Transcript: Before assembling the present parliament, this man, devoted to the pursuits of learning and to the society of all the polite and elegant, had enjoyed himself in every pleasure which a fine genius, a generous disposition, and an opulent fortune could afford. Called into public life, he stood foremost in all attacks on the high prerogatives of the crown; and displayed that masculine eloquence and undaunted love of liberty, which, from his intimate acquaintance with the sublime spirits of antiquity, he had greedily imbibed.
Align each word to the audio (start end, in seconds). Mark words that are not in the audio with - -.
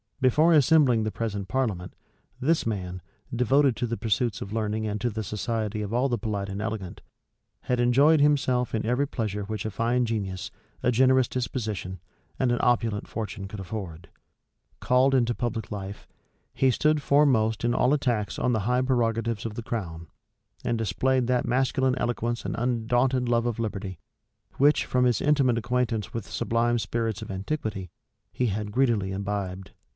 Before 0.19 0.53
assembling 0.53 1.03
the 1.03 1.11
present 1.11 1.47
parliament, 1.47 1.95
this 2.39 2.65
man, 2.65 3.01
devoted 3.35 3.75
to 3.75 3.87
the 3.87 3.97
pursuits 3.97 4.39
of 4.41 4.53
learning 4.53 4.85
and 4.85 4.99
to 5.01 5.09
the 5.09 5.23
society 5.23 5.81
of 5.81 5.93
all 5.93 6.09
the 6.09 6.17
polite 6.17 6.49
and 6.49 6.61
elegant, 6.61 7.01
had 7.61 7.79
enjoyed 7.79 8.19
himself 8.19 8.73
in 8.75 8.85
every 8.85 9.07
pleasure 9.07 9.43
which 9.43 9.65
a 9.65 9.71
fine 9.71 10.05
genius, 10.05 10.51
a 10.83 10.91
generous 10.91 11.27
disposition, 11.27 11.99
and 12.39 12.51
an 12.51 12.59
opulent 12.61 13.07
fortune 13.07 13.47
could 13.47 13.59
afford. 13.59 14.09
Called 14.79 15.15
into 15.15 15.33
public 15.35 15.71
life, 15.71 16.07
he 16.53 16.69
stood 16.69 17.01
foremost 17.01 17.63
in 17.63 17.73
all 17.73 17.93
attacks 17.93 18.37
on 18.37 18.53
the 18.53 18.61
high 18.61 18.81
prerogatives 18.83 19.45
of 19.45 19.55
the 19.55 19.63
crown; 19.63 20.07
and 20.63 20.77
displayed 20.77 21.25
that 21.27 21.47
masculine 21.47 21.97
eloquence 21.97 22.45
and 22.45 22.55
undaunted 22.57 23.27
love 23.27 23.45
of 23.47 23.59
liberty, 23.59 23.99
which, 24.57 24.85
from 24.85 25.05
his 25.05 25.21
intimate 25.21 25.57
acquaintance 25.59 26.13
with 26.13 26.25
the 26.25 26.31
sublime 26.31 26.77
spirits 26.79 27.21
of 27.23 27.31
antiquity, 27.31 27.91
he 28.31 28.47
had 28.47 28.71
greedily 28.71 29.11
imbibed. 29.11 29.71